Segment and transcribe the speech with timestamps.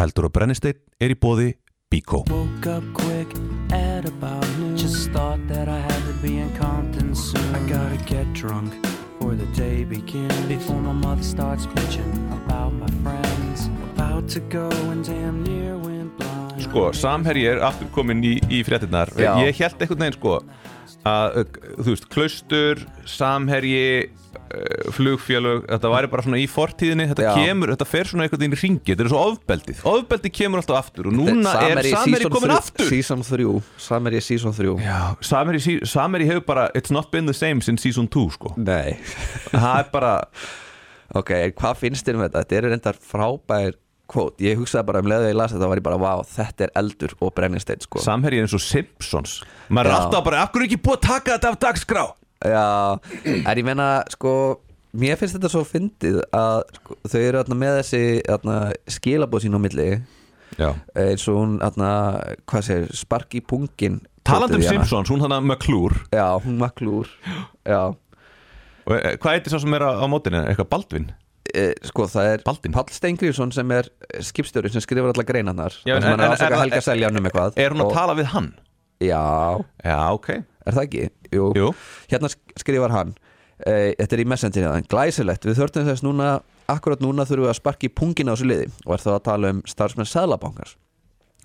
[0.00, 1.50] Eldur og brennisteinn er í bóði
[8.40, 8.72] drunk
[9.20, 10.32] before the day begins.
[10.48, 13.68] Before my mother starts bitching about my friends.
[13.94, 16.62] About to go and damn near went blind.
[16.62, 19.12] Sko, Samherji er aftur komin í, í fréttinnar.
[19.20, 20.38] Ég held einhvern veginn sko
[21.08, 27.26] að, uh, þú veist, klaustur Samherji uh, flugfélög, þetta væri bara svona í fortíðinni þetta
[27.28, 27.32] Já.
[27.40, 30.80] kemur, þetta fer svona einhvern veginn í ringi þetta er svo ofbeldið, ofbeldið kemur alltaf
[30.82, 32.88] aftur og núna er Samherji komin aftur.
[32.90, 37.64] Season 3 Samherji season 3 Já, Samherji, Samherji hefur bara it's not been the same
[37.64, 38.54] since season 2 sko.
[38.60, 38.98] Nei.
[39.52, 40.16] Það er bara,
[41.10, 42.42] Ok, hvað finnst þér um þetta?
[42.44, 43.78] Þetta eru reyndar frábær
[44.10, 46.66] kvót Ég hugsaði bara um leðu að ég las þetta var ég bara, vá, þetta
[46.66, 48.02] er eldur og brennisteinn sko.
[48.04, 49.36] Samherji er eins og Simpsons.
[49.68, 52.04] Maður er alltaf bara, akkur er ekki búið að taka þetta af dagskrá?
[52.40, 52.66] Já,
[53.28, 54.34] en ég meina sko,
[54.96, 58.56] mér finnst þetta svo fyndið að sko, þau eru þarna með þessi þarna,
[58.96, 59.90] skilabóð sín á milli.
[60.58, 60.72] Já.
[60.98, 61.90] eins og hún, þarna,
[62.50, 64.64] hvað segir, spark í pungin talandi um.
[64.66, 66.02] Simpsons, hún hann að McClure.
[66.12, 67.08] Já, hún maklúr
[67.64, 67.94] Já,
[68.90, 71.10] eh, hvað heitir sá sem er á mótinu, eitthvað Baldvin
[71.54, 72.72] e, sko það er Baldvin.
[72.72, 73.88] Pall Steingrífsson sem er
[74.20, 75.74] skipstjóri sem skrifar alla greinarnar.
[75.86, 76.20] Já, en, en-
[76.72, 77.52] er- Seljan um eitthvað.
[77.56, 78.52] er hún að og- tala við hann?
[79.00, 80.28] Já, Já, ok.
[80.66, 81.04] Er það ekki?
[81.32, 81.74] Jú, Jú.
[82.10, 83.14] hérna sk- skrifar hann.
[83.66, 87.58] E, Þetta er í messengerinn Glæsilegt, við þörfum þess núna Akkurat núna þurfum við að
[87.60, 88.70] sparki pungin á þessu liði.
[88.86, 90.76] Og er þá að tala um starfsmenn Sæðlabankars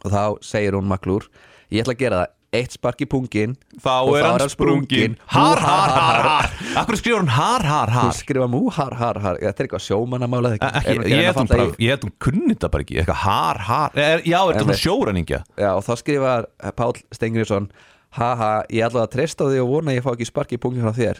[0.05, 1.27] Og þá segir hún maklúr
[1.71, 5.17] Ég ætla að gera það, eitt spark í pungin Þá er hann sprungin.
[5.33, 6.51] Har, har, har, har.
[6.81, 9.41] Akkur skrifur hann har, har, Hún har skrifa mú, har, har, har.
[9.41, 12.99] Þetta er eitthvað sjómannamála ég held hún hún kunni þetta bara ekki.
[13.01, 13.99] Eitthvað har, har.
[14.05, 15.43] Er, Já, er þetta sjóræningja?
[15.57, 17.69] Já, og þá skrifar Pál Steingrífsson
[18.15, 20.95] Haha, ég ætla að treysta því og vona ég fá ekki spark í pungin frá
[20.95, 21.19] þér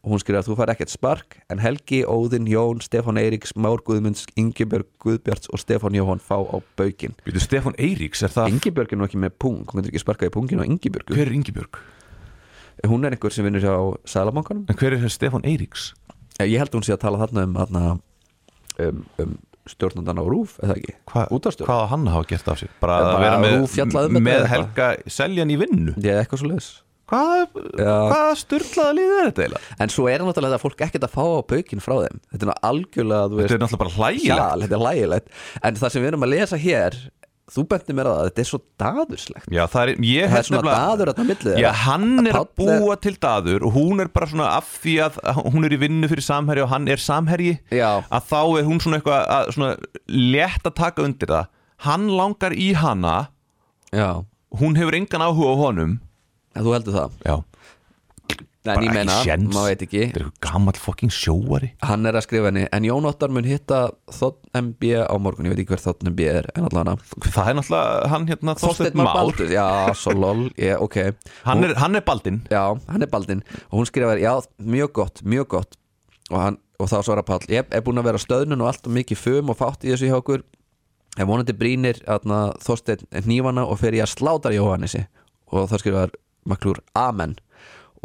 [0.00, 4.24] og hún skrifar þú fær ekkert spark en Helgi, Óðinn, Jón, Stefán Eiríks Már Guðmunds,
[4.40, 9.00] Ingibjörg Guðbjarts og Stefán Jóhann fá á baukin Býtu, Stefán Eiríks, er það Ingibjörg er
[9.00, 11.16] nú ekki með pung, hún getur ekki sparkað í pungin á Ingibjörgu.
[11.16, 11.82] Hver er Ingibjörg?
[12.88, 13.74] hún er einhver sem vinnur hjá
[14.08, 15.92] Sælabankanum En hver er Stefán Eiríks?
[16.40, 18.02] ég held hún sé að tala þarna um,
[18.80, 19.38] um, um
[19.68, 22.70] stjórnandan á Rúf eða ekki, Hva, útastjórn hvað á hann að hafa gert af sér?
[22.80, 25.96] Bara Bara að vera með, um með Helga Seljan í vinnu?
[26.00, 26.70] Ég eitthvað svo leis
[27.10, 27.94] Hvað, Já.
[28.10, 29.78] hvað styrlaða líð er þetta eiginlega?
[29.82, 32.60] en svo er náttúrulega þetta fólk ekkert að fá á baukin frá þeim þetta er
[32.70, 35.32] algjörlega, veist Þetta er náttúrulega bara hlægilegt þetta er hlægilegt
[35.66, 37.00] En það sem við erum að lesa hér
[37.50, 40.46] Þú benti mér á það, þetta er svo daðurslegt Já, það er, ég Það er
[40.46, 41.62] svona daður þarna á milli þeirra.
[41.64, 45.18] Já, hann er að búa til daður og hún er bara svona af því að
[45.48, 47.88] hún er í vinnu fyrir samherji og hann er samherji Já.
[48.06, 49.72] að þá er hún svona eitthvað að, svona
[50.30, 51.50] létt að taka undir það
[51.88, 53.16] hann langar í hana
[53.90, 54.22] Já,
[54.62, 55.98] hún hefur engan áhuga á honum
[56.54, 57.16] en þú heldur það?
[57.26, 57.36] Já,
[58.60, 59.14] En bara ég meina,
[59.48, 60.00] maður veit ekki.
[60.10, 61.70] Þetta er gammal fucking sjóari.
[61.80, 63.78] Hann er að skrifa henni En Jón Óttar mun hitta
[64.12, 65.48] Þotn MB á morgun.
[65.48, 69.00] Ég veit ekki hver Þotn MB er En allan Það er náttúrulega hann hérna Þorsteinn
[69.00, 69.64] Már Já,
[69.96, 70.44] svo lol.
[70.60, 70.98] Yeah, Ok.
[71.48, 72.42] Hann er, hann er baldinn.
[72.52, 73.40] Já, hann er Baldin
[73.70, 75.80] Og hún skrifar Já, mjög gott, mjög gott.
[76.28, 78.92] Og, hann, og þá svarar Páll Ég er búin að vera stöðnun og allt og
[79.00, 80.44] mikið fum og fátt í þessu hjá okkur.
[81.16, 85.06] En vonandi brýnir atna, Þorsteinn hnífana og fer ég að sláta Jóhannesi.
[85.48, 86.12] Og þá skrifar
[86.48, 87.36] Maklúr Amen.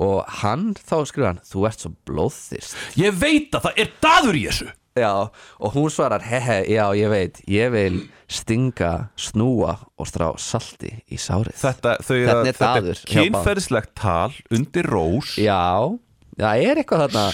[0.02, 2.80] Og hann þá skrifar hann Þú ert svo blóðþyrst.
[3.00, 4.72] Ég veit að það er daður í þessu.
[4.96, 5.28] Já,
[5.60, 7.98] og hún svarar, hehe, já, ég veit, ég vil
[8.32, 11.52] stinga, snúa og strá salti í sárið.
[11.60, 15.34] Þetta, þau, Þetta er daður er kynferðislegt tal undir rós.
[15.36, 15.92] Já,
[16.40, 17.26] það er eitthvað þarna,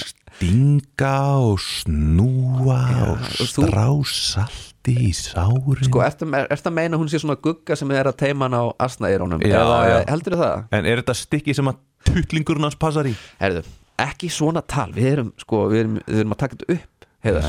[0.41, 2.81] Stinga og snúa
[3.11, 7.37] og og strá salti í sárin sko, ertu, er, ertu að meina hún sé svona
[7.41, 9.43] gugga sem er að teima hann á asnaeirónum?
[10.09, 10.65] Heldur það?
[10.73, 11.77] En er þetta stikki sem að
[12.07, 13.13] tuttlingurinn hans passar í?
[13.41, 13.61] Herðu,
[14.01, 17.47] ekki svona tal, við erum, sko, við erum, við erum að taka þetta upp, heiðar.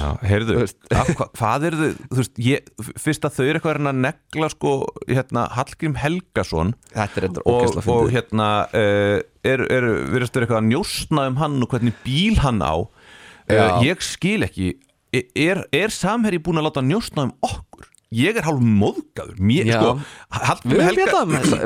[0.52, 0.78] Veist.
[1.00, 2.70] af, hva, hvað er þau, þú veist, ég,
[3.06, 4.74] fyrst að þau eru eitthvað að negla, sko,
[5.08, 8.14] hérna, Hallgrím Helgason Þetta er eitthvað og, ógæsla og fyndið.
[8.18, 9.18] hérna, uh,
[9.54, 13.82] er, er, virðast þau eitthvað að njósna um hann og hvernig bíl hann á uh.
[13.82, 14.74] Ég skil ekki,
[15.12, 17.88] er, er samherji búin að láta njósna um okkur?
[18.12, 19.92] Ég er hálf móðgæður, sko,
[20.68, 20.82] Við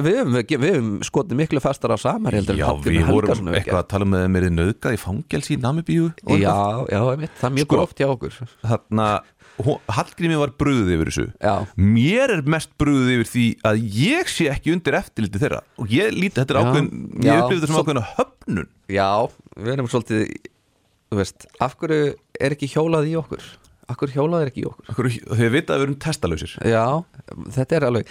[0.06, 3.88] við höfum, við höfum skotið miklu fastar á samar heldur Já, við vorum eitthvað að
[3.90, 6.12] tala með mér í nöðgað í fangelsi í Namibíu.
[6.38, 6.54] Já,
[6.87, 7.75] já, einmitt, það er mjög Sko.
[7.81, 8.38] gróft hjá okkur.
[8.62, 9.08] Þarna,
[9.66, 11.54] hó- Hallgrími var brúðið yfir þessu Já.
[11.82, 16.14] Mér er mest brúðið yfir því að ég sé ekki undir eftirliti þeirra og ég
[16.14, 16.90] líti, þetta er ákveðin
[17.26, 19.10] ég upplifði þetta sem Svo- ákveðina höfnun Já,
[19.58, 20.37] við erum svolítið
[21.10, 23.44] Þú veist, af hverju er ekki hjólað í okkur?
[23.86, 24.88] Af hverju hjólað er ekki í okkur?
[24.90, 25.08] Akkur,
[25.38, 26.84] Þau vita að við erum testalausir Já,
[27.54, 28.08] þetta er alveg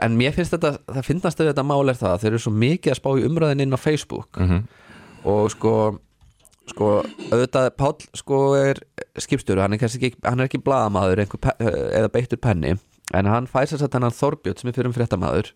[0.00, 2.52] En mér finnst þetta, það finnast að þetta mál er það að Þeir eru svo
[2.62, 4.62] mikið að spá í umræðin inn á Facebook Mhm.
[5.28, 5.74] Og sko
[6.72, 6.88] Sko,
[7.34, 8.78] auðvitað Páll sko er
[9.18, 10.60] skipstjóru, hann er ekki, hann er ekki
[11.42, 12.76] pe- eða beittur penni
[13.12, 15.50] en hann sér satt hennan Þorbjörn sem er fyrir um fréttamaður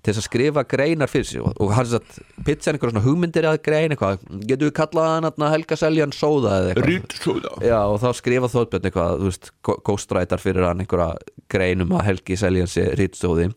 [0.00, 1.42] til þess að skrifa greinar fyrir sig.
[1.42, 5.46] Og, og hann satt pitcha einhverjum svona hugmyndir að grein eitthvað, getur við kallað hann
[5.56, 6.90] Helga Seljan Sóða eða eitthvað?
[6.90, 9.52] Rýtsóða Já, og þá skrifa Þorbjörn eitthvað, þú veist,
[9.90, 11.14] ghostwriter fyrir hann einhverja
[11.52, 13.50] greinum að Helgi Seljan sé rýtstóði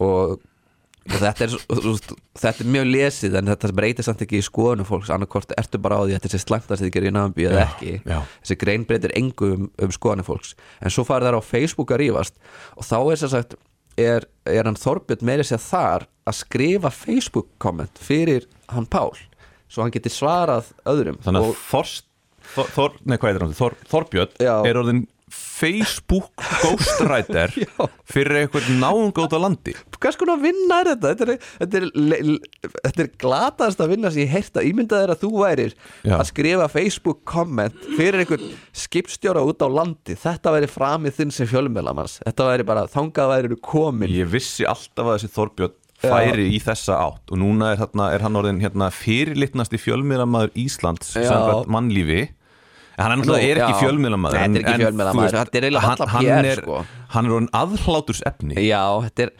[0.00, 0.38] og
[1.10, 1.54] og þetta er,
[2.38, 5.10] þetta er mjög lesið en þetta breytir samt ekki í skoðunum fólks.
[5.14, 7.64] Annarkvort ertu bara á því að þetta sé slæmt að þið gerir í náðanbí eða
[7.64, 7.94] ekki.
[8.04, 8.18] já.
[8.42, 10.52] þessi grein breytir engu um, um skoðunum fólks.
[10.78, 12.38] En svo farið þær á Facebook að rífast.
[12.76, 13.58] Og þá er sér sagt
[13.98, 19.12] er, er hann Þorbjörn meiri sér þar að skrifa Facebook komment fyrir hann Pál
[19.70, 21.94] svo hann geti svarað öðrum Þannig að Þor,
[22.74, 23.56] Þor, nei, hvað er það?
[23.60, 24.54] Þor, Þorbjörn Já.
[24.66, 26.30] er orðin Facebook
[26.60, 27.86] ghostwriter Já.
[28.10, 31.10] fyrir eitthvað náungóta landi hvers konar vinna er þetta?
[31.12, 32.30] Þetta er, þetta er,
[32.86, 35.74] þetta er glataðast að vinna sem ég heyrta ímyndað er að þú værir
[36.06, 36.14] Já.
[36.18, 38.48] að skrifa Facebook komment fyrir einhvern
[38.84, 43.60] skipstjóra út á landi þetta væri framið þinn sem fjölmjölamanns þetta væri bara þangað væri
[43.60, 48.06] komin Ég vissi alltaf að þessi Þorbjörn færi í þessa átt og núna er, þarna,
[48.14, 51.26] er hann orðin hérna, fyrirlitnasti fjölmiðlamaður Íslands Já.
[51.28, 52.22] samkvæmt mannlífi
[53.00, 54.74] hann er náttúrulega er Nú, ekki fjölmiðlamaður Nei, þetta er ekki
[55.60, 56.78] er eiginlega hann- hann er- sko.
[57.14, 59.32] Hann er aðhláturs efni Já, þetta er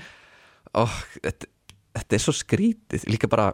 [0.75, 0.85] ó,
[1.21, 1.47] þetta,
[1.99, 3.53] þetta er svo skrítið líka bara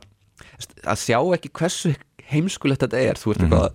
[0.86, 1.94] að sjá ekki hversu
[2.30, 3.52] heimskulegt þetta er þú ert Mhm.
[3.52, 3.72] eitthvað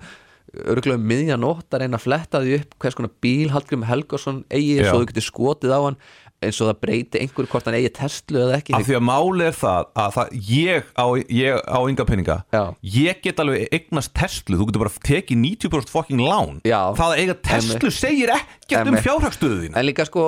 [0.68, 4.44] örgulega um miðja nótt að reyna að fletta því upp hvers konar bíl Hallgrim Helgason
[4.52, 4.92] eigi Já.
[4.92, 5.98] svo þú getur skotið á hann
[6.42, 8.76] eins og það breyti einhver hvort hann eigi Tesla eða ekki.
[8.78, 11.06] Af því að máli er það að það, ég, á,
[11.38, 12.38] ég á ynga peninga.
[12.54, 12.64] Já.
[12.96, 16.58] ég get alveg eignast Tesla þú getur bara tekið 90% fucking lán.
[16.66, 16.80] Já.
[16.98, 20.26] það að eiga Tesla segir ekkert um þín en líka sko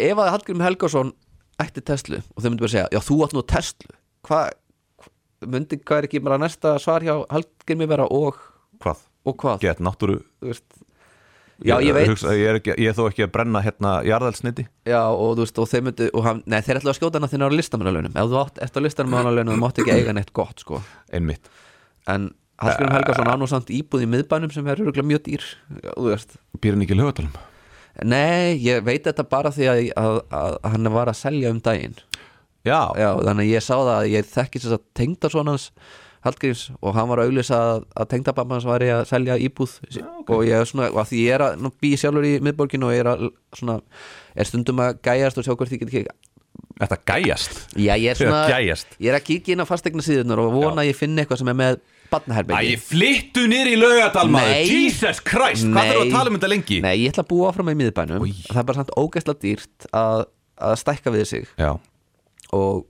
[0.00, 1.12] ef að Hallgrim Helgason
[1.60, 3.96] ætti Tesla og þau myndi bara segja já þú átt nú Tesla.
[4.26, 8.38] Hvað myndi hvað er ekki bara næsta svar hjá Hallgrimi vera og,
[8.82, 9.02] hvað?
[9.26, 9.62] og hvað?
[9.64, 10.66] Get náttúru Þú veist,
[11.66, 12.08] já ég veit.
[12.08, 15.44] hugsa, ég, er ekki, ég er þó ekki að brenna hérna jarðelsniti Já, og þú
[15.44, 17.58] veist, og þeir myndu og hann, Nei, þeir ætla að skjóta hann að þeir á
[17.60, 18.14] listamannalaunum.
[18.16, 20.80] Ef þú átt eftir listamannalaunum, þú mátt ekki eiga neitt gott sko.
[21.12, 21.50] einmitt.
[22.08, 22.30] En
[22.60, 25.44] Hallgrim Helgason á nú samt íbúð í miðbænum sem er örgulega mjög dýr
[25.80, 26.34] Já, þú veist.
[26.60, 27.38] Býr hann ekki í lögatalum
[28.04, 31.58] Nei, ég veit þetta bara því að, að, að, að hann var að selja um
[31.64, 31.96] daginn.
[32.64, 35.64] Já, Já, þannig að ég sá það að ég þekki þess að tengda svonans
[36.20, 39.76] Hallgríms og hann var að auglýsa að, að tengdababba hans væri að selja íbúð
[40.28, 43.00] og ég er svona, og því ég er að bý sjálfur í miðborginu og ég
[43.06, 43.22] er að
[43.56, 43.78] svona,
[44.36, 46.02] er stundum að gæjast og sjá hvort ég get ekki
[46.80, 48.92] þetta gæjast Já, ég er svona Gæjast.
[49.00, 51.50] Ég er að kíkja inn á fastegna síðunar og vona að ég finni eitthvað sem
[51.52, 54.64] er með Æ, badnaherbyggi flyttu niður í laugadal maður Nei.
[54.66, 55.90] Jesus Christ, hvað Nei.
[55.92, 56.80] þarf að tala um þetta lengi?
[56.84, 58.32] Nei, ég ætla að búa áfram í miðbænum Oj.
[58.48, 60.24] Það er bara samt ógæslega dýrt að,
[60.68, 61.70] að stækka við sig Já,
[62.56, 62.80] og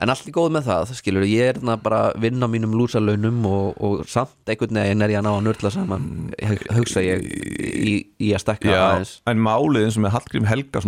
[0.00, 3.42] En allt í góð með það, skilur ég er bara að vinna á mínum lúsalaunum
[3.50, 6.06] og, og samt einhvern veginn er ég að ná að nörla saman
[6.40, 9.12] hug- hugsa ég í, í að stækka já aðeins.
[9.28, 10.80] en málið eins og með Hallgrím Helga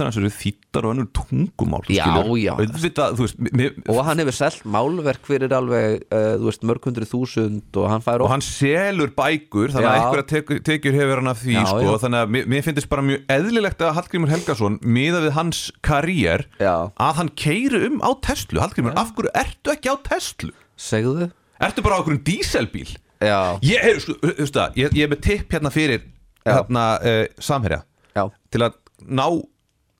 [0.00, 2.38] hans eru þýttar og önnur tungumál Já, skilur.
[2.40, 2.54] já.
[2.56, 7.08] Þú veist, mér, og hann hefur selt málverk fyrir alveg uh, þú veist, mörg hundru
[7.10, 11.32] þúsund og hann fær og hann selur bækur þannig að einhverja tekjur, tekjur hefur hann
[11.32, 14.78] af því Já, sko, þannig að mér, mér finnst bara mjög eðlilegt að Hallgrímur Helgason
[14.86, 19.90] miða við hans karýr að hann keiri um á Tesla Hallgrímur, af hverju ertu ekki
[19.90, 20.54] á Tesla?
[20.78, 21.30] Segðu
[21.60, 22.88] Ertu bara á okkur díselbíl?
[23.20, 26.04] Já, Ég, heyr, sko, þú veist það, ég, ég er með tipp hérna fyrir
[26.46, 27.82] hérna, uh, samherja
[28.16, 28.22] já,
[28.54, 29.26] til að ná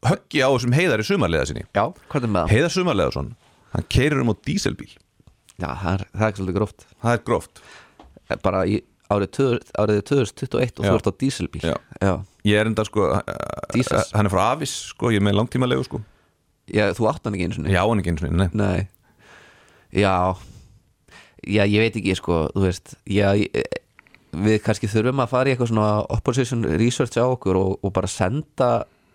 [0.08, 2.54] höggi á þessum heiðari sumarlega sinni já, hvað er með það?
[2.54, 3.24] Heiðar sumarlega
[3.74, 4.88] hann keirir um á díselbíl
[5.60, 7.62] Já, það er, það er ekki svolítið gróft það er gróft
[8.46, 8.78] bara í
[9.10, 10.90] árið, tvö- árið 2021 og Já.
[10.90, 11.74] þú ert á díselbíl Já.
[12.00, 12.12] Já.
[12.48, 13.20] ég er enda sko uh,
[13.76, 14.14] Jesus.
[14.16, 16.00] hann er frá Avis sko, ég er með langtíma legu sko
[16.74, 17.74] Já, þú átt hann ekki einu sinni?
[17.74, 18.54] Já, hann ekki eins og.
[18.60, 18.88] Nei.
[19.96, 20.14] Já.
[21.48, 23.48] Já, ég veit ekki sko, þú veist Já, ég,
[24.36, 28.10] við kannski þurfum að fara í eitthvað svona opposition research á okkur og, og bara
[28.10, 28.68] senda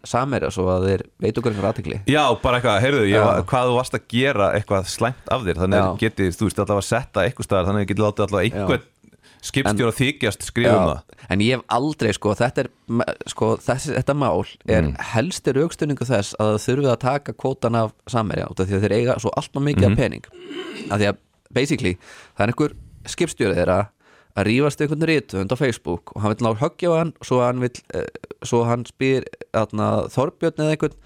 [0.06, 3.78] samherja svo að þeir veit okkur einhver aðtekli já, bara eitthvað, heyrðu, var- hvað þú
[3.78, 5.96] varst að gera eitthvað slæmt af þér þannig að Já.
[6.04, 8.86] geti, þú veist, alltaf að setta eitthvað staðar þannig að geti látið alltaf einhvern
[9.46, 12.70] skipstjóra þykjast skrifa um það en ég hef aldrei sko, þetta er
[13.30, 14.96] sko, þessi, þetta mál er Mm.
[15.14, 18.86] helsti raukstunningu þess að það þurfið að taka kvótan af samherja út af því að
[18.86, 19.92] þeir eiga svo alltaf mikið Mhm.
[19.92, 20.26] af pening
[20.92, 21.18] af því að
[21.54, 21.98] basically
[22.38, 22.72] það er einhver
[23.06, 23.80] skipstjórið þeirra
[24.36, 27.60] að rífast einhvern rithönd á Facebook og hann vil ná höggja á hann svo hann,
[27.62, 28.04] vill, eh,
[28.44, 30.98] svo hann spyr atna, Þorbjörn eða einhvern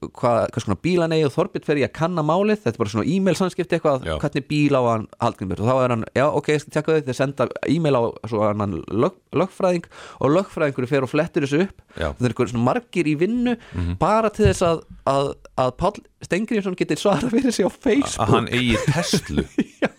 [0.00, 2.62] hvað, hvað svona bíl hann eigi og Þorbjörn fer í að kanna málið.
[2.62, 4.14] Þetta er bara svona e-mail samskipti eitthvað Já.
[4.22, 5.62] hvernig bíl á hann Hallgrímur?
[5.62, 8.42] Og þá er hann, já ok, ég skal tekka þau þeir senda e-mail á svo
[8.48, 11.86] hann lög, lögfræðing og lögfræðingur fer og flettur þessu upp.
[11.98, 13.56] Það er svona margir í vinnu
[14.00, 14.82] bara til þess að,
[15.12, 18.26] að, að Páll Stengriðsson getur svara fyrir sig á Facebook.
[18.26, 19.46] Að hann eigi Tesla
[19.82, 19.90] Já.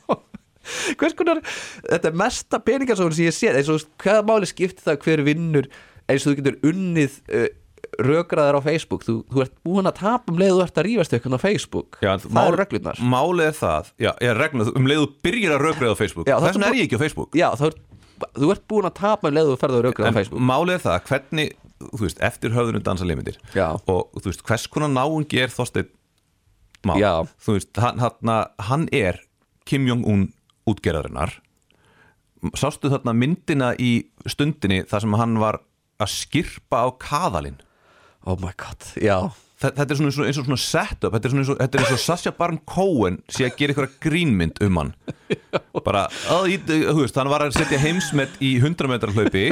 [0.95, 1.41] Hvers konar,
[1.89, 5.67] þetta er mesta peningasókn sem ég sé eins og hvaða máli skipti það hver vinnur
[6.07, 7.49] eins og þú getur unnið uh,
[8.01, 9.05] rökraðir á Facebook.
[9.07, 11.97] Þú, þú ert búin að tapa um leið þú ert að rífast ykkur á Facebook.
[12.03, 13.01] Já, það eru reglurnar.
[13.13, 16.29] Málið er það, já, ég reglum um leiðu byrjir að rökriða á Facebook.
[16.29, 17.39] Já, það Þess vegna er er ég ekki á Facebook.
[17.39, 17.81] Já, ert,
[18.37, 20.45] þú ert búin að tapa um leið þú ferð að rökrað á Facebook.
[20.53, 21.57] málið er það, hvernig,
[21.89, 23.41] þú veist, eftir höfðunum dansa limitir.
[23.57, 25.91] Og þú veist, hvers konar náungi er Þorsteinn
[26.83, 26.99] Már?
[26.99, 27.23] Já.
[27.39, 28.31] Þú veist, hann, hann,
[28.67, 29.21] hann er
[29.67, 30.27] Kim Jong-un
[30.67, 31.37] útgerðarinnar.
[32.59, 35.61] Sástu þarna myndina í stundinni þar sem hann var
[36.03, 37.61] að skirpa á kaðalinn
[38.23, 39.17] Oh my god, já.
[39.63, 42.01] Þetta er svona eins og, svona setup Þetta er svona eins og, þetta eins og
[42.03, 44.91] Sasha Baron Cohen sé að gera eitthvað grínmynd um hann.
[45.85, 49.45] Bara, að, þú veist, hann var að setja heimsmet í 100 metrar hlaupi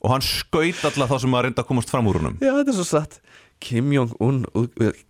[0.00, 2.72] og hann skaut alla þá sem að reynda að komast fram úr húnum Já, þetta
[2.72, 3.18] er svo satt.
[3.60, 4.44] Kim Jong-un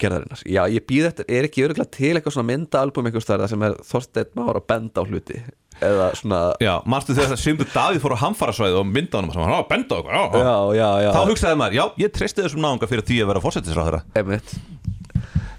[0.01, 0.41] gerðarinnar.
[0.43, 3.77] Já, ég býð eftir, er ekki öruglega til eitthvað svona myndaalbum eitthvað stærða sem er
[3.87, 5.39] Þorsteinn Már að benda á hluti
[5.85, 9.39] eða svona Já, marstu þegar það Simdur Davíð fór á hamfarasvæði og mynda honum og
[9.41, 10.53] hann var að benda okkur já, já.
[10.81, 14.03] Já, já, Þá hugsaði maður, já, ég treysti þessum náunga fyrir því að vera fórsetisráðara
[14.21, 14.55] Einmitt.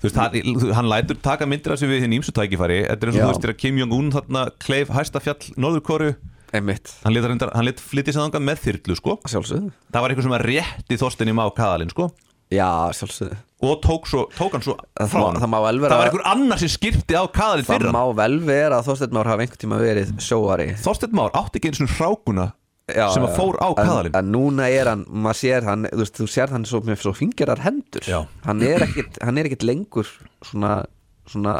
[0.01, 2.79] Þú veist, hann, hann lætur taka myndir af sig við hinn ímsu tækifæri.
[2.89, 3.25] Þetta er eins og Já.
[3.27, 6.15] þú veist, þegar Kim Jong-un þarna kleif hæsta fjall Norðurkóru
[6.57, 9.13] Einmitt, Hann lit, reyndar- hann lit flytja sig þangað með þyrlu, sko.
[9.29, 9.69] Sjálfsögðu.
[9.93, 12.09] Það var eitthvað sem að rétti Þorstein í má kaðalinn, sko
[12.51, 12.67] Já,
[12.97, 13.37] sjálfsögðu.
[13.61, 16.23] Og tók, svo, tók hann svo Það frá má- hann það má Það var einhver
[16.31, 19.43] annar sem skipti á kaðalinn Það fyrir má hann vel vera að Þorsteinn Már hafa
[19.45, 20.65] einhvern tíma verið sjóari.
[20.81, 22.47] Þorstein Már átti ekki eins og hrákuna
[22.91, 26.27] sem að fór á kaðalinn En núna er hann, maður sér hann Þú, veist, þú
[26.33, 28.01] sér hann svo, með svo fingerar hendur.
[28.09, 28.19] Já.
[28.49, 30.09] Hann er er ekkit lengur
[30.43, 30.81] svona,
[31.29, 31.59] svona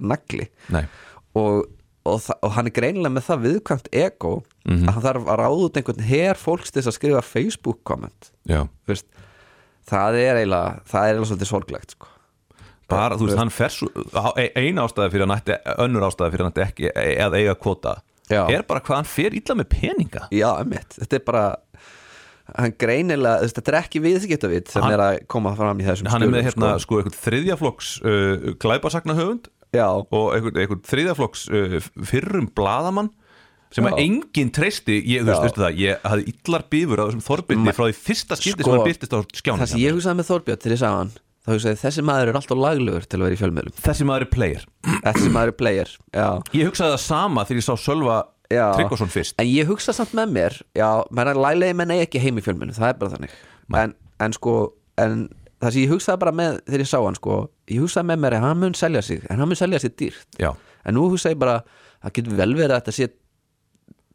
[0.00, 0.48] nagli.
[1.36, 1.66] Og,
[2.08, 4.86] og, og hann er greinilega með það viðkvæmt ego Mhm.
[4.88, 8.62] að hann þarf að ráða út einhvern her fólks til að skrifa Facebook komment já.
[8.88, 9.04] Þú veist,
[9.90, 12.10] það er eiginlega það er eiginlega svolítið sorglegt sko.
[12.88, 13.76] bara, þú veist, hann fer
[14.44, 16.90] e- ein ástæða fyrir hann ætti, önnur ástæða fyrir hann ætti ekki
[17.24, 17.94] að eiga kvota
[18.30, 18.44] Já.
[18.48, 20.22] er bara hvað hann fer illa með peninga.
[20.32, 21.44] Já, emmitt, þetta er bara
[22.54, 26.22] hann greinilega, þetta er ekki viðskiptavit sem Hann- er að koma fram í þessum hann
[26.26, 31.78] er með hérna, sko, eitthvað þriðjaflokks uh, glæpasagna höfund Já, og eitthvað, eitthvað þriðjaflokks uh,
[32.12, 33.08] fyrrum bladamann
[33.74, 37.74] sem að enginn treysti ég, þú veist, það, ég hafði illar bífur á þessum Ma-
[37.74, 40.28] frá því fyrsta skipti Sko, sem hann byrtist á skjánum það sem ég hugsaði með
[40.30, 41.10] Þorbjörn til ég sá hann
[41.44, 43.74] þá hugsaði þessi maður er alltaf laglegur til að vera í fjölmiðlum.
[43.84, 44.62] Þessi maður er player.
[45.04, 46.28] Þessi maður er player, já.
[46.56, 48.16] Ég hugsaði það sama þegar ég sá Sölva.
[48.54, 49.34] Tryggvason fyrst.
[49.40, 52.42] En ég hugsa samt með mér Já, menn að lælegi menn eigi ekki heim í
[52.44, 53.32] fjölmennu Það er bara þannig.
[53.80, 54.52] En, en sko,
[55.00, 55.14] en
[55.64, 57.38] það sem ég hugsaði bara með Þegar ég sá hann sko
[57.72, 60.28] Ég hugsaði með mér að hann mun selja sig En hann mun selja sig dýrt.
[60.38, 60.52] Já,
[60.84, 61.56] En nú hugsaði ég bara
[62.04, 63.08] Það getur vel verið að þetta sé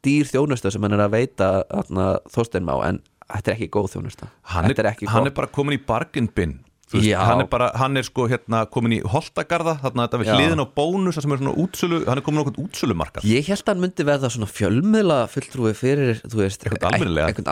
[0.06, 3.92] dýr þjónusta sem hann er að veita þarna, Þorstein má En þetta er ekki góð
[3.94, 5.84] þjónusta hann, er, er hann góð er bara komin í
[7.06, 7.20] Já.
[7.22, 10.66] hann er bara, hann er sko hérna komin í Holtagarða, þarna þetta við hliðin á
[10.74, 14.06] bónus sem er svona útsölu, hann er komin okkur útsölumarkað Ég held að hann myndi
[14.08, 16.66] verða svona fjölmiðla fulltrúi fyrir, þú veist.
[16.66, 16.88] Einhvern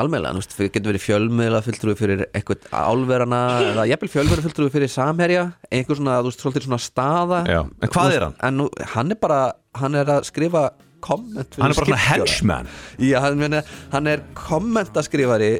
[0.03, 4.75] almennilega, þú veist, fyrir- getur verið fjölmiðla fulltrúi fyrir einhvern álverana eða jafnvel fjölmiðla fulltrúi
[4.75, 8.37] fyrir samherja einhver svona, þú veist, svolítið svona staða Já, en hvað er hann?
[8.43, 9.41] En hann er bara,
[9.79, 10.67] hann er að skrifa
[11.05, 13.61] komment hann er bara svona henchman Já, hann,
[13.93, 15.53] hann er kommentaskrifari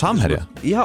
[0.00, 0.44] Samherja?
[0.62, 0.84] Já,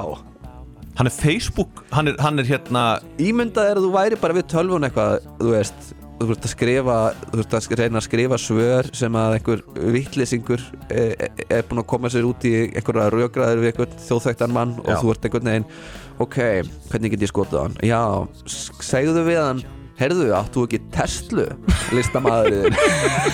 [0.97, 2.85] hann er Facebook, hann er, hann er hérna
[3.21, 6.97] ímyndað er að þú væri bara við tölvun eitthvað, þú veist þú veist að skrifa,
[7.27, 9.63] þú veist að reyna að skrifa svör sem að einhver
[9.95, 14.75] vittlýsingur er, er búin að koma sér út í einhverja rökraður við einhvern þjóðþægtan mann
[14.79, 14.97] og Já.
[15.01, 15.67] þú ert einhvern veginn
[16.24, 16.38] ok,
[16.91, 18.01] hvernig get ég skotið á hann já,
[18.47, 19.63] segðu við hann
[19.99, 21.47] heyrðu, áttu ekki Tesla
[21.95, 22.75] listamaðurinn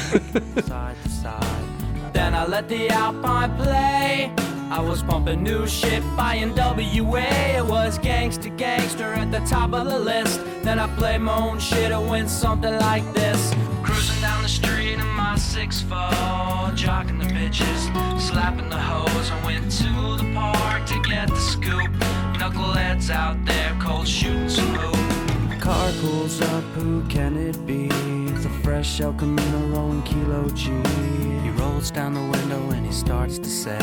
[0.69, 2.13] side to side.
[2.13, 4.31] Then I let the Alpine play.
[4.71, 7.57] I was pumping new shit by NWA.
[7.57, 10.39] It was gangster gangster at the top of the list.
[10.63, 11.91] Then I played my own shit.
[11.91, 13.53] It went something like this.
[13.83, 15.97] Cruising down the street in my six four,
[16.77, 17.81] jocking the bitches,
[18.19, 19.31] slapping the hoes.
[19.31, 21.91] I went to the park to get the scoop.
[22.39, 25.00] Knuckleheads out there, cold shooting some hoop.
[25.61, 27.85] Car pulls up, who can it be?
[28.33, 30.71] It's a fresh El Camino rolling Kilo G.
[31.43, 33.77] He rolls down the window and he starts to say,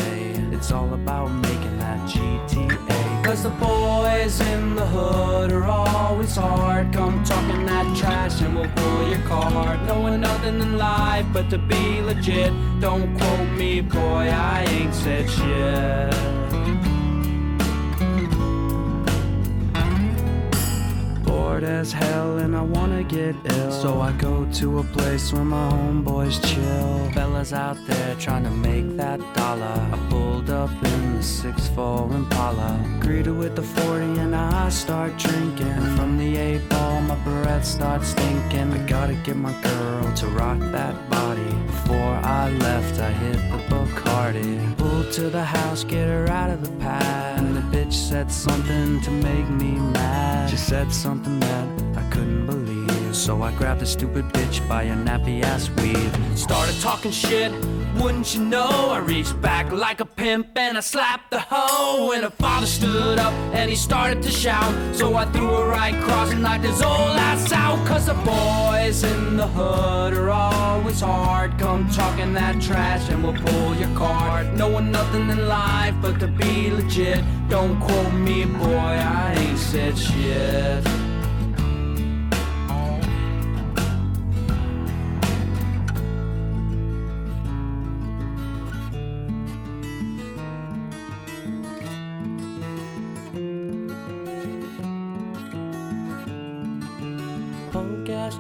[0.51, 3.25] It's all about making that GTA.
[3.25, 6.93] Cause the boys in the hood are always hard.
[6.93, 9.81] Come talking that trash and we'll pull your card.
[9.87, 12.53] Knowing nothing in life but to be legit.
[12.81, 16.48] Don't quote me, boy, I ain't said shit.
[21.65, 23.73] As hell and I wanna get ill.
[23.73, 26.98] So I go to a place where my homeboys chill.
[27.19, 29.77] Fellas out there trying to make that dollar.
[29.93, 32.79] I pulled up in the 6'4 Impala.
[33.01, 35.81] Greeted with the 40 and I start drinking.
[35.97, 38.73] From the 8 ball, my breath starts stinking.
[38.73, 41.53] I gotta get my girl to rock that body.
[41.67, 44.77] Before I left, I hit the Bacardi.
[44.77, 47.41] Pulled to the house, get her out of the pad.
[47.41, 50.51] And the bitch said something to make me mad.
[50.51, 53.17] She said something that I couldn't believe.
[53.17, 56.15] So I grabbed the stupid bitch by a nappy ass weave.
[56.39, 56.58] Started
[56.99, 57.53] talking shit,
[57.95, 58.91] wouldn't you know?
[58.91, 62.11] I reached back like a pimp and I slapped the hoe.
[62.11, 64.73] And her father stood up and he started to shout.
[64.97, 67.87] So I threw a right cross and knocked his old ass out.
[67.87, 71.57] Cause the boys in the hood are always hard.
[71.57, 74.53] Come talking that trash and we'll pull your card.
[74.59, 77.23] Knowing nothing in life but to be legit.
[77.49, 80.98] Don't quote me, boy, I ain't said shit.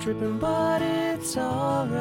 [0.01, 1.99] Tripping, but it's alright.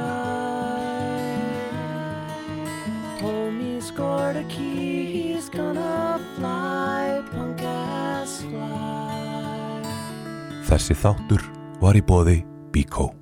[3.20, 7.24] Homie scored a key, he's gonna fly.
[7.32, 9.82] Punk ass fly.
[10.68, 11.42] Þessi þáttur
[11.82, 13.17] var í bóði Bíkó